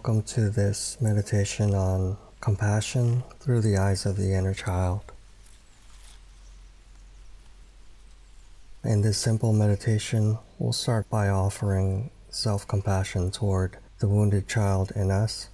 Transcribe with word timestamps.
Welcome 0.00 0.22
to 0.22 0.48
this 0.48 0.96
meditation 0.98 1.74
on 1.74 2.16
compassion 2.40 3.22
through 3.38 3.60
the 3.60 3.76
eyes 3.76 4.06
of 4.06 4.16
the 4.16 4.32
inner 4.32 4.54
child. 4.54 5.02
In 8.82 9.02
this 9.02 9.18
simple 9.18 9.52
meditation, 9.52 10.38
we'll 10.58 10.72
start 10.72 11.10
by 11.10 11.28
offering 11.28 12.08
self 12.30 12.66
compassion 12.66 13.30
toward 13.30 13.76
the 13.98 14.08
wounded 14.08 14.48
child 14.48 14.90
in 14.96 15.10
us, 15.10 15.50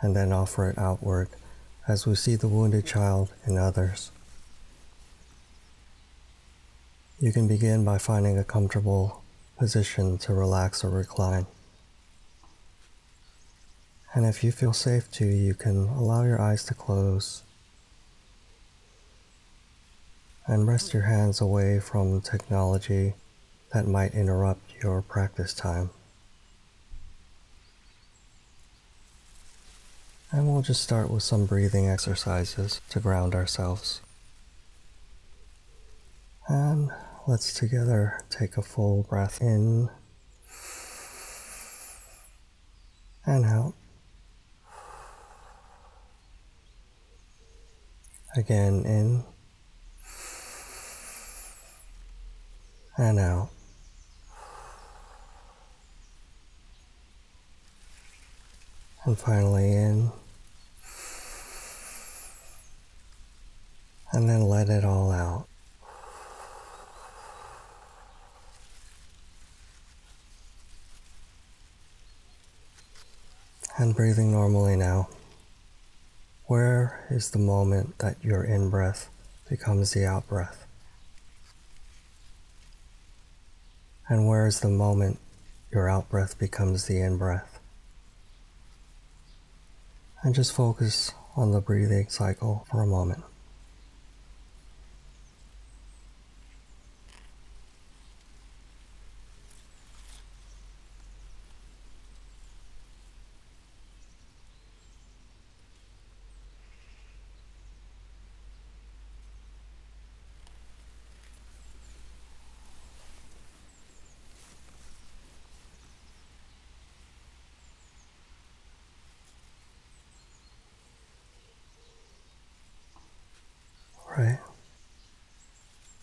and 0.00 0.16
then 0.16 0.32
offer 0.32 0.70
it 0.70 0.78
outward 0.78 1.28
as 1.86 2.06
we 2.06 2.14
see 2.14 2.36
the 2.36 2.48
wounded 2.48 2.86
child 2.86 3.34
in 3.46 3.58
others. 3.58 4.10
You 7.20 7.34
can 7.34 7.48
begin 7.48 7.84
by 7.84 7.98
finding 7.98 8.38
a 8.38 8.44
comfortable 8.44 9.22
position 9.58 10.16
to 10.24 10.32
relax 10.32 10.82
or 10.82 10.88
recline. 10.88 11.44
And 14.14 14.26
if 14.26 14.44
you 14.44 14.52
feel 14.52 14.74
safe 14.74 15.10
to, 15.12 15.24
you 15.24 15.54
can 15.54 15.88
allow 15.88 16.24
your 16.24 16.40
eyes 16.40 16.64
to 16.64 16.74
close 16.74 17.42
and 20.46 20.66
rest 20.66 20.92
your 20.92 21.04
hands 21.04 21.40
away 21.40 21.80
from 21.80 22.20
technology 22.20 23.14
that 23.72 23.86
might 23.86 24.12
interrupt 24.12 24.82
your 24.82 25.00
practice 25.00 25.54
time. 25.54 25.90
And 30.30 30.52
we'll 30.52 30.62
just 30.62 30.82
start 30.82 31.10
with 31.10 31.22
some 31.22 31.46
breathing 31.46 31.88
exercises 31.88 32.80
to 32.90 33.00
ground 33.00 33.34
ourselves. 33.34 34.00
And 36.48 36.90
let's 37.26 37.54
together 37.54 38.20
take 38.28 38.56
a 38.56 38.62
full 38.62 39.04
breath 39.04 39.40
in 39.40 39.88
and 43.24 43.44
out. 43.44 43.74
Again, 48.34 48.84
in 48.86 49.24
and 52.96 53.18
out. 53.18 53.50
And 59.04 59.18
finally 59.18 59.72
in. 59.72 60.10
And 64.12 64.28
then 64.28 64.42
let 64.42 64.70
it 64.70 64.84
all 64.84 65.10
out. 65.10 65.46
And 73.76 73.94
breathing 73.94 74.32
normally 74.32 74.76
now. 74.76 75.08
Where 76.52 77.06
is 77.08 77.30
the 77.30 77.38
moment 77.38 77.96
that 78.00 78.22
your 78.22 78.44
in 78.44 78.68
breath 78.68 79.08
becomes 79.48 79.92
the 79.92 80.04
out 80.04 80.28
breath? 80.28 80.66
And 84.06 84.28
where 84.28 84.46
is 84.46 84.60
the 84.60 84.68
moment 84.68 85.18
your 85.70 85.88
out 85.88 86.10
breath 86.10 86.38
becomes 86.38 86.84
the 86.84 87.00
in 87.00 87.16
breath? 87.16 87.58
And 90.22 90.34
just 90.34 90.52
focus 90.52 91.12
on 91.36 91.52
the 91.52 91.62
breathing 91.62 92.10
cycle 92.10 92.66
for 92.70 92.82
a 92.82 92.86
moment. 92.86 93.24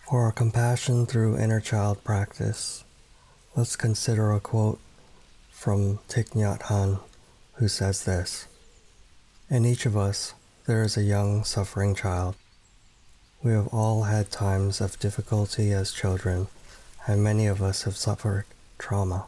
For 0.10 0.32
compassion 0.32 1.06
through 1.06 1.38
inner 1.38 1.60
child 1.60 2.04
practice, 2.04 2.84
let's 3.56 3.76
consider 3.76 4.32
a 4.32 4.40
quote 4.40 4.80
from 5.52 6.00
Thich 6.10 6.32
Nhat 6.32 6.62
Hanh, 6.62 7.00
who 7.58 7.68
says 7.68 8.06
this 8.06 8.48
In 9.52 9.66
each 9.66 9.86
of 9.86 9.96
us, 9.96 10.34
there 10.66 10.82
is 10.82 10.98
a 10.98 11.04
young, 11.04 11.44
suffering 11.44 11.94
child. 11.94 12.34
We 13.44 13.52
have 13.52 13.68
all 13.68 14.06
had 14.06 14.32
times 14.32 14.82
of 14.82 14.98
difficulty 14.98 15.74
as 15.74 15.92
children, 15.92 16.48
and 17.06 17.24
many 17.24 17.46
of 17.46 17.62
us 17.62 17.84
have 17.84 17.96
suffered 17.96 18.46
trauma. 18.80 19.28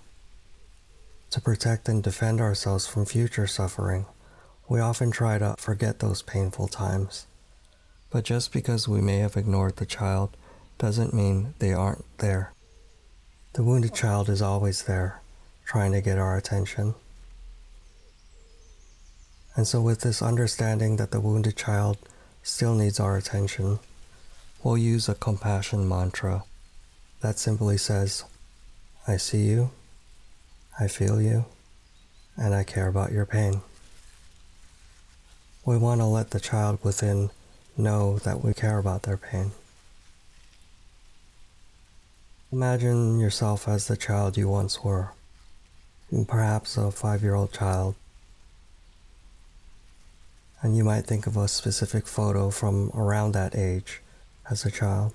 To 1.29 1.39
protect 1.39 1.89
and 1.89 2.01
defend 2.01 2.41
ourselves 2.41 2.87
from 2.87 3.05
future 3.05 3.45
suffering, 3.45 4.07
we 4.67 4.79
often 4.79 5.11
try 5.11 5.37
to 5.37 5.53
forget 5.59 5.99
those 5.99 6.23
painful 6.23 6.69
times. 6.69 7.27
But 8.09 8.25
just 8.25 8.51
because 8.51 8.87
we 8.87 8.99
may 8.99 9.17
have 9.19 9.37
ignored 9.37 9.75
the 9.75 9.85
child 9.85 10.35
doesn't 10.81 11.13
mean 11.13 11.53
they 11.59 11.73
aren't 11.73 12.03
there. 12.17 12.53
The 13.53 13.61
wounded 13.61 13.93
child 13.93 14.29
is 14.29 14.41
always 14.41 14.85
there, 14.85 15.21
trying 15.63 15.91
to 15.91 16.01
get 16.01 16.17
our 16.17 16.35
attention. 16.35 16.95
And 19.55 19.67
so, 19.67 19.79
with 19.79 20.01
this 20.01 20.23
understanding 20.23 20.95
that 20.95 21.11
the 21.11 21.19
wounded 21.19 21.55
child 21.55 21.99
still 22.41 22.73
needs 22.73 22.99
our 22.99 23.15
attention, 23.15 23.77
we'll 24.63 24.75
use 24.75 25.07
a 25.07 25.13
compassion 25.13 25.87
mantra 25.87 26.45
that 27.19 27.37
simply 27.37 27.77
says, 27.77 28.23
I 29.07 29.17
see 29.17 29.43
you, 29.43 29.69
I 30.79 30.87
feel 30.87 31.21
you, 31.21 31.45
and 32.35 32.55
I 32.55 32.63
care 32.63 32.87
about 32.87 33.11
your 33.11 33.27
pain. 33.27 33.61
We 35.63 35.77
want 35.77 36.01
to 36.01 36.05
let 36.05 36.31
the 36.31 36.39
child 36.39 36.79
within 36.81 37.29
know 37.77 38.17
that 38.19 38.43
we 38.43 38.55
care 38.55 38.79
about 38.79 39.03
their 39.03 39.17
pain. 39.17 39.51
Imagine 42.53 43.17
yourself 43.17 43.65
as 43.69 43.87
the 43.87 43.95
child 43.95 44.35
you 44.35 44.49
once 44.49 44.83
were, 44.83 45.11
perhaps 46.27 46.75
a 46.75 46.91
five 46.91 47.23
year 47.23 47.33
old 47.33 47.53
child. 47.53 47.95
And 50.61 50.75
you 50.75 50.83
might 50.83 51.05
think 51.05 51.27
of 51.27 51.37
a 51.37 51.47
specific 51.47 52.05
photo 52.05 52.49
from 52.49 52.91
around 52.93 53.31
that 53.31 53.55
age 53.55 54.01
as 54.49 54.65
a 54.65 54.71
child. 54.71 55.13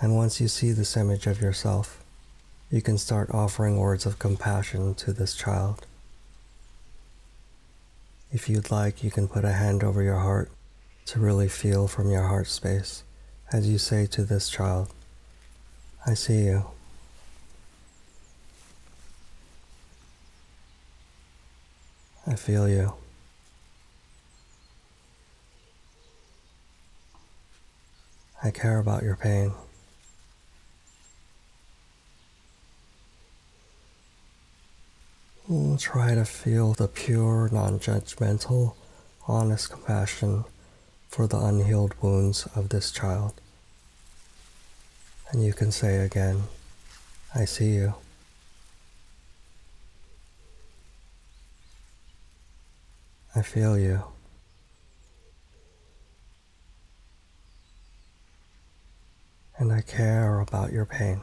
And 0.00 0.16
once 0.16 0.40
you 0.40 0.48
see 0.48 0.72
this 0.72 0.96
image 0.96 1.26
of 1.26 1.42
yourself, 1.42 2.02
you 2.70 2.80
can 2.80 2.96
start 2.96 3.28
offering 3.34 3.76
words 3.76 4.06
of 4.06 4.18
compassion 4.18 4.94
to 4.94 5.12
this 5.12 5.34
child. 5.34 5.84
If 8.32 8.48
you'd 8.48 8.70
like, 8.70 9.04
you 9.04 9.10
can 9.10 9.28
put 9.28 9.44
a 9.44 9.52
hand 9.52 9.84
over 9.84 10.02
your 10.02 10.20
heart 10.20 10.50
to 11.04 11.20
really 11.20 11.48
feel 11.48 11.86
from 11.86 12.10
your 12.10 12.28
heart 12.28 12.46
space 12.46 13.02
as 13.52 13.68
you 13.68 13.78
say 13.78 14.06
to 14.06 14.22
this 14.22 14.48
child, 14.48 14.92
I 16.06 16.14
see 16.14 16.44
you. 16.44 16.66
I 22.26 22.34
feel 22.34 22.68
you. 22.68 22.94
I 28.42 28.50
care 28.50 28.78
about 28.78 29.02
your 29.02 29.16
pain. 29.16 29.52
We'll 35.48 35.76
try 35.76 36.14
to 36.14 36.24
feel 36.24 36.74
the 36.74 36.86
pure, 36.86 37.48
non 37.52 37.80
judgmental, 37.80 38.74
honest 39.26 39.70
compassion 39.70 40.44
for 41.10 41.26
the 41.26 41.36
unhealed 41.36 41.92
wounds 42.00 42.46
of 42.54 42.68
this 42.68 42.92
child. 42.92 43.34
And 45.32 45.44
you 45.44 45.52
can 45.52 45.72
say 45.72 45.96
again, 45.98 46.44
I 47.34 47.44
see 47.44 47.70
you. 47.70 47.94
I 53.34 53.42
feel 53.42 53.76
you. 53.76 54.04
And 59.58 59.72
I 59.72 59.80
care 59.82 60.38
about 60.38 60.72
your 60.72 60.86
pain. 60.86 61.20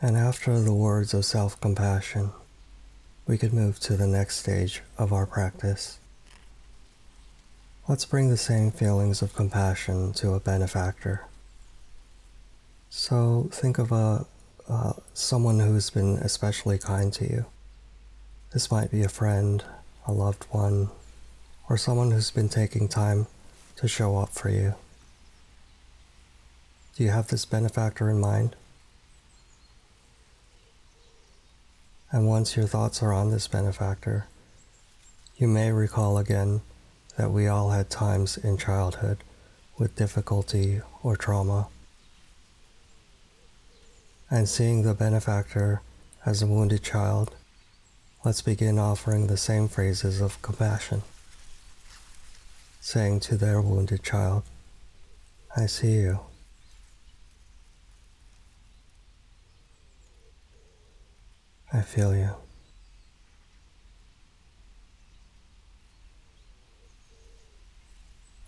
And 0.00 0.16
after 0.16 0.60
the 0.60 0.72
words 0.72 1.12
of 1.12 1.24
self 1.24 1.60
compassion, 1.60 2.30
we 3.26 3.36
could 3.36 3.52
move 3.52 3.80
to 3.80 3.96
the 3.96 4.06
next 4.06 4.36
stage 4.36 4.82
of 4.96 5.12
our 5.12 5.26
practice. 5.26 5.98
Let's 7.88 8.04
bring 8.04 8.28
the 8.28 8.36
same 8.36 8.70
feelings 8.70 9.22
of 9.22 9.34
compassion 9.34 10.12
to 10.14 10.34
a 10.34 10.40
benefactor. 10.40 11.26
So 12.90 13.48
think 13.50 13.78
of 13.78 13.90
a 13.90 14.26
uh, 14.68 14.92
someone 15.14 15.60
who's 15.60 15.90
been 15.90 16.16
especially 16.18 16.78
kind 16.78 17.12
to 17.14 17.24
you. 17.24 17.46
This 18.52 18.70
might 18.70 18.90
be 18.90 19.02
a 19.02 19.08
friend, 19.08 19.64
a 20.06 20.12
loved 20.12 20.44
one, 20.50 20.90
or 21.68 21.76
someone 21.76 22.10
who's 22.10 22.30
been 22.30 22.48
taking 22.48 22.86
time 22.86 23.26
to 23.76 23.88
show 23.88 24.18
up 24.18 24.30
for 24.30 24.50
you. 24.50 24.74
Do 26.96 27.04
you 27.04 27.10
have 27.10 27.28
this 27.28 27.44
benefactor 27.44 28.10
in 28.10 28.20
mind? 28.20 28.56
And 32.10 32.26
once 32.26 32.56
your 32.56 32.66
thoughts 32.66 33.02
are 33.02 33.12
on 33.12 33.30
this 33.30 33.48
benefactor, 33.48 34.26
you 35.36 35.46
may 35.46 35.72
recall 35.72 36.16
again 36.16 36.62
that 37.16 37.30
we 37.30 37.46
all 37.46 37.70
had 37.70 37.90
times 37.90 38.38
in 38.38 38.56
childhood 38.56 39.18
with 39.76 39.94
difficulty 39.94 40.80
or 41.02 41.16
trauma. 41.16 41.68
And 44.30 44.48
seeing 44.48 44.82
the 44.82 44.94
benefactor 44.94 45.82
as 46.24 46.42
a 46.42 46.46
wounded 46.46 46.82
child, 46.82 47.34
let's 48.24 48.42
begin 48.42 48.78
offering 48.78 49.26
the 49.26 49.36
same 49.36 49.68
phrases 49.68 50.20
of 50.20 50.40
compassion, 50.42 51.02
saying 52.80 53.20
to 53.20 53.36
their 53.36 53.60
wounded 53.60 54.02
child, 54.02 54.44
I 55.56 55.66
see 55.66 55.92
you. 55.92 56.20
I 61.72 61.82
feel 61.82 62.16
you. 62.16 62.30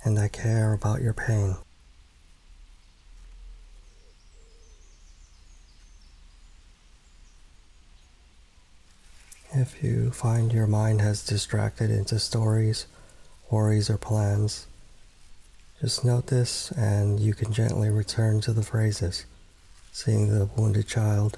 And 0.02 0.18
I 0.18 0.28
care 0.28 0.72
about 0.72 1.02
your 1.02 1.12
pain. 1.12 1.56
If 9.52 9.82
you 9.82 10.10
find 10.12 10.52
your 10.52 10.66
mind 10.66 11.02
has 11.02 11.24
distracted 11.24 11.90
into 11.90 12.18
stories, 12.18 12.86
worries, 13.50 13.90
or 13.90 13.98
plans, 13.98 14.66
just 15.80 16.04
note 16.04 16.28
this 16.28 16.70
and 16.72 17.20
you 17.20 17.34
can 17.34 17.52
gently 17.52 17.90
return 17.90 18.40
to 18.42 18.52
the 18.52 18.62
phrases, 18.62 19.26
seeing 19.92 20.28
the 20.28 20.46
wounded 20.56 20.86
child 20.86 21.36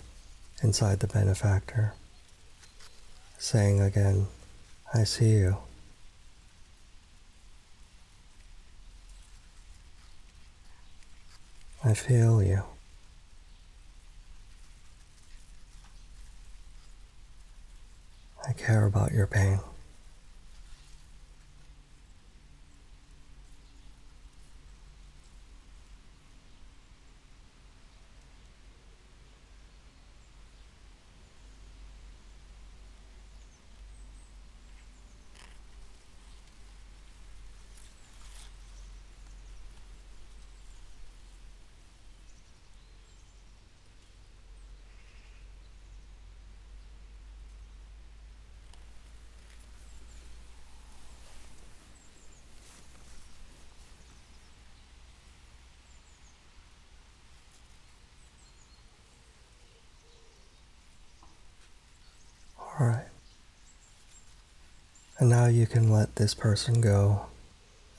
inside 0.63 1.01
the 1.01 1.07
benefactor, 1.07 1.95
saying 3.39 3.81
again, 3.81 4.27
I 4.95 5.05
see 5.05 5.31
you. 5.31 5.57
I 11.85 11.95
feel 11.95 12.43
you. 12.43 12.63
I 18.47 18.53
care 18.53 18.87
about 18.87 19.13
your 19.13 19.27
pain. 19.27 19.59
All 62.81 62.89
right. 62.89 63.05
And 65.23 65.31
now 65.31 65.47
you 65.47 65.69
can 65.69 65.89
let 65.89 66.17
this 66.17 66.35
person 66.35 66.81
go 66.81 67.27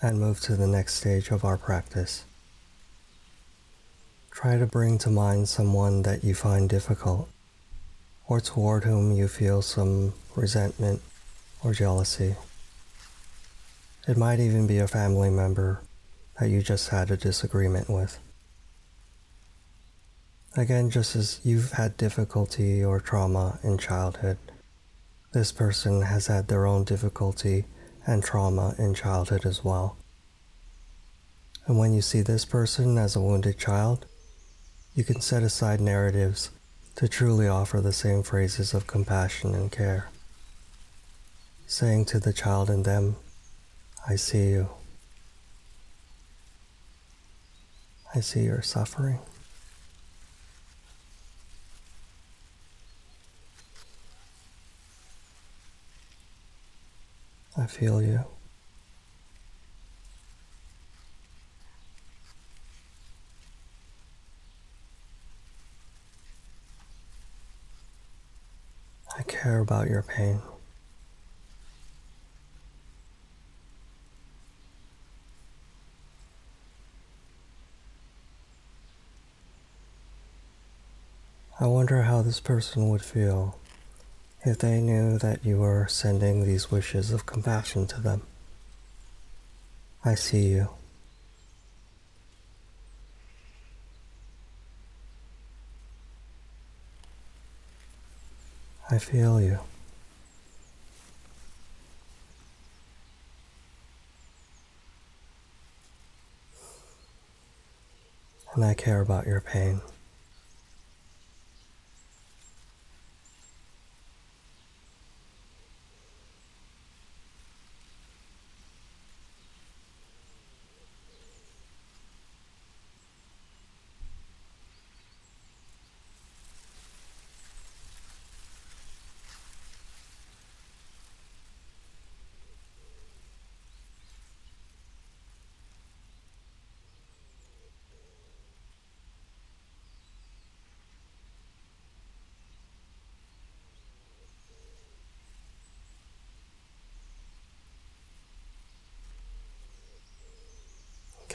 and 0.02 0.20
move 0.20 0.42
to 0.42 0.58
the 0.58 0.68
next 0.68 0.96
stage 0.96 1.32
of 1.32 1.46
our 1.46 1.56
practice. 1.56 2.26
Try 4.30 4.58
to 4.58 4.66
bring 4.66 4.98
to 4.98 5.10
mind 5.10 5.48
someone 5.48 6.02
that 6.02 6.26
you 6.26 6.36
find 6.36 6.68
difficult 6.68 7.30
or 8.28 8.42
toward 8.42 8.84
whom 8.84 9.14
you 9.14 9.30
feel 9.30 9.62
some 9.62 10.14
resentment 10.36 11.02
or 11.64 11.72
jealousy. 11.72 12.36
It 14.06 14.18
might 14.18 14.42
even 14.42 14.68
be 14.68 14.80
a 14.80 14.88
family 14.90 15.30
member 15.30 15.80
that 16.42 16.50
you 16.50 16.62
just 16.62 16.90
had 16.90 17.10
a 17.10 17.16
disagreement 17.16 17.90
with. 17.90 18.20
Again, 20.58 20.90
just 20.90 21.16
as 21.16 21.40
you've 21.42 21.72
had 21.72 21.96
difficulty 21.96 22.84
or 22.84 23.00
trauma 23.00 23.60
in 23.64 23.78
childhood, 23.78 24.40
this 25.34 25.52
person 25.52 26.04
has 26.04 26.28
had 26.28 26.48
their 26.48 26.66
own 26.68 26.84
difficulty 26.84 27.66
and 28.06 28.24
trauma 28.24 28.76
in 28.78 28.94
childhood 28.94 29.46
as 29.46 29.64
well. 29.64 29.98
And 31.66 31.78
when 31.80 31.94
you 31.94 32.02
see 32.02 32.22
this 32.22 32.46
person 32.46 32.98
as 32.98 33.16
a 33.16 33.22
wounded 33.22 33.58
child, 33.58 34.06
you 34.94 35.04
can 35.04 35.22
set 35.22 35.42
aside 35.42 35.82
narratives 35.82 36.52
to 36.96 37.08
truly 37.08 37.48
offer 37.48 37.82
the 37.82 37.92
same 37.94 38.22
phrases 38.22 38.76
of 38.76 38.86
compassion 38.86 39.56
and 39.56 39.72
care, 39.72 40.10
saying 41.66 42.06
to 42.06 42.20
the 42.20 42.34
child 42.34 42.70
in 42.70 42.84
them, 42.84 43.16
I 44.08 44.18
see 44.18 44.50
you. 44.50 44.70
I 48.14 48.20
see 48.20 48.44
your 48.44 48.62
suffering. 48.62 49.20
I 57.56 57.68
feel 57.68 58.02
you. 58.02 58.26
I 69.16 69.22
care 69.24 69.60
about 69.60 69.88
your 69.88 70.02
pain. 70.02 70.42
I 81.60 81.68
wonder 81.68 82.02
how 82.02 82.24
this 82.24 82.40
person 82.40 82.90
would 82.90 83.04
feel 83.04 83.60
if 84.46 84.58
they 84.58 84.82
knew 84.82 85.18
that 85.18 85.46
you 85.46 85.58
were 85.58 85.88
sending 85.88 86.44
these 86.44 86.70
wishes 86.70 87.12
of 87.12 87.26
compassion 87.26 87.88
to 87.88 88.02
them. 88.02 88.22
I 90.04 90.16
see 90.16 90.48
you. 90.48 90.70
I 98.92 98.98
feel 98.98 99.40
you. 99.42 99.60
And 108.54 108.64
I 108.64 108.74
care 108.74 109.02
about 109.02 109.26
your 109.26 109.42
pain. 109.42 109.82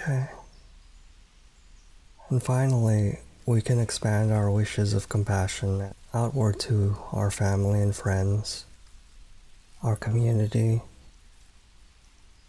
Okay. 0.08 0.26
And 2.30 2.42
finally, 2.42 3.18
we 3.44 3.60
can 3.60 3.78
expand 3.78 4.32
our 4.32 4.50
wishes 4.50 4.94
of 4.94 5.10
compassion 5.10 5.92
outward 6.14 6.58
to 6.60 6.96
our 7.12 7.30
family 7.30 7.82
and 7.82 7.94
friends, 7.94 8.64
our 9.82 9.96
community. 9.96 10.80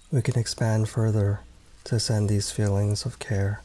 We 0.10 0.22
can 0.22 0.40
expand 0.40 0.88
further 0.88 1.42
to 1.84 2.00
send 2.00 2.30
these 2.30 2.50
feelings 2.50 3.06
of 3.06 3.20
care 3.20 3.62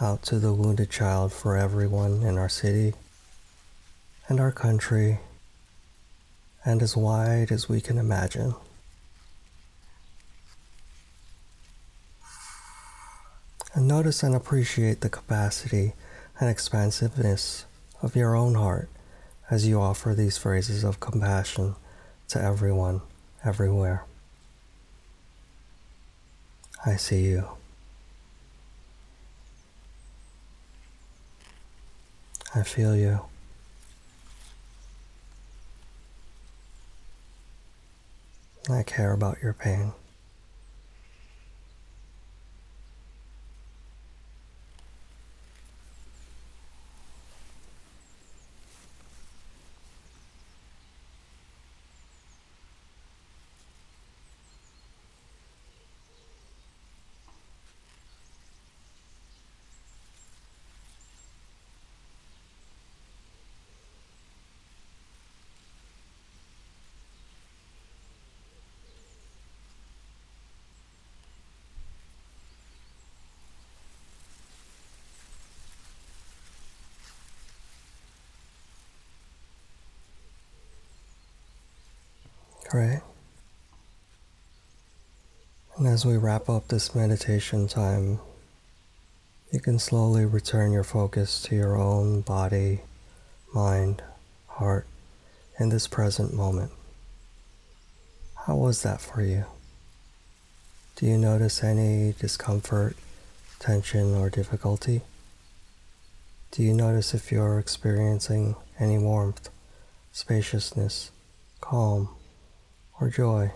out 0.00 0.22
to 0.22 0.38
the 0.38 0.54
wounded 0.54 0.88
child 0.88 1.30
for 1.30 1.58
everyone 1.58 2.22
in 2.22 2.38
our 2.38 2.48
city 2.48 2.94
and 4.28 4.40
our 4.40 4.52
country 4.52 5.18
and 6.64 6.80
as 6.80 6.96
wide 6.96 7.52
as 7.52 7.68
we 7.68 7.82
can 7.82 7.98
imagine. 7.98 8.54
And 13.76 13.86
notice 13.86 14.22
and 14.22 14.34
appreciate 14.34 15.02
the 15.02 15.10
capacity 15.10 15.92
and 16.40 16.48
expansiveness 16.48 17.66
of 18.00 18.16
your 18.16 18.34
own 18.34 18.54
heart 18.54 18.88
as 19.50 19.68
you 19.68 19.78
offer 19.78 20.14
these 20.14 20.38
phrases 20.38 20.82
of 20.82 20.98
compassion 20.98 21.74
to 22.28 22.40
everyone, 22.40 23.02
everywhere. 23.44 24.06
I 26.86 26.96
see 26.96 27.24
you. 27.24 27.48
I 32.54 32.62
feel 32.62 32.96
you. 32.96 33.20
I 38.70 38.82
care 38.84 39.12
about 39.12 39.42
your 39.42 39.52
pain. 39.52 39.92
Great. 82.68 83.00
And 85.76 85.86
as 85.86 86.04
we 86.04 86.16
wrap 86.16 86.48
up 86.48 86.68
this 86.68 86.94
meditation 86.94 87.68
time, 87.68 88.18
you 89.52 89.60
can 89.60 89.78
slowly 89.78 90.24
return 90.24 90.72
your 90.72 90.82
focus 90.82 91.40
to 91.42 91.54
your 91.54 91.76
own 91.76 92.22
body, 92.22 92.80
mind, 93.54 94.02
heart 94.48 94.86
and 95.58 95.70
this 95.70 95.86
present 95.86 96.34
moment. 96.34 96.72
How 98.46 98.56
was 98.56 98.82
that 98.82 99.00
for 99.00 99.22
you? 99.22 99.44
Do 100.96 101.06
you 101.06 101.18
notice 101.18 101.62
any 101.62 102.14
discomfort, 102.18 102.96
tension, 103.58 104.14
or 104.14 104.28
difficulty? 104.28 105.02
Do 106.50 106.62
you 106.62 106.72
notice 106.74 107.14
if 107.14 107.30
you're 107.30 107.58
experiencing 107.58 108.56
any 108.78 108.98
warmth, 108.98 109.50
spaciousness, 110.12 111.10
calm, 111.60 112.08
or 113.00 113.08
joy. 113.08 113.50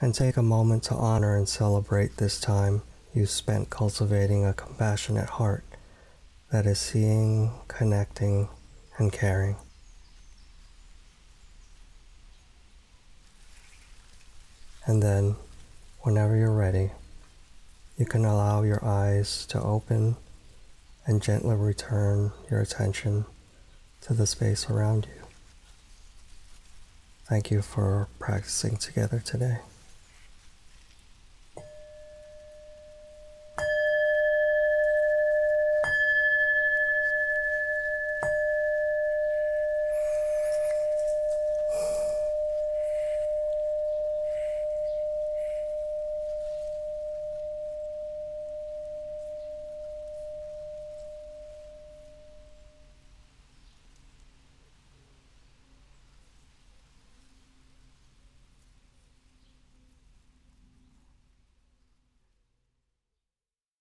And 0.00 0.14
take 0.14 0.36
a 0.36 0.42
moment 0.42 0.82
to 0.84 0.94
honor 0.94 1.36
and 1.36 1.48
celebrate 1.48 2.16
this 2.16 2.40
time 2.40 2.82
you've 3.14 3.30
spent 3.30 3.70
cultivating 3.70 4.44
a 4.44 4.52
compassionate 4.52 5.30
heart 5.30 5.64
that 6.52 6.66
is 6.66 6.78
seeing, 6.78 7.50
connecting, 7.66 8.48
and 8.98 9.12
caring. 9.12 9.56
And 14.84 15.02
then, 15.02 15.36
whenever 16.02 16.36
you're 16.36 16.52
ready, 16.52 16.90
you 17.96 18.04
can 18.04 18.24
allow 18.24 18.62
your 18.62 18.84
eyes 18.84 19.46
to 19.46 19.60
open 19.60 20.16
and 21.06 21.22
gently 21.22 21.56
return 21.56 22.32
your 22.50 22.60
attention 22.60 23.24
to 24.02 24.12
the 24.12 24.26
space 24.26 24.68
around 24.68 25.06
you. 25.16 25.25
Thank 27.28 27.50
you 27.50 27.60
for 27.60 28.06
practicing 28.20 28.76
together 28.76 29.18
today. 29.18 29.58